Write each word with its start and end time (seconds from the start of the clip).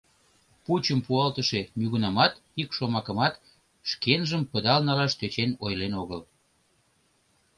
Пучым 0.65 0.99
пуалтыше 1.05 1.61
нигунамат 1.77 2.33
ик 2.61 2.69
шомакымат 2.77 3.33
шкенжым 3.89 4.41
пыдал 4.51 4.79
налаш 4.87 5.13
тӧчен 5.19 5.51
ойлен 5.65 5.93
огыл. 6.01 6.21